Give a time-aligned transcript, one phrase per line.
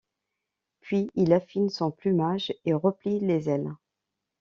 [0.79, 3.71] Puis il affine son plumage et replie les ailes.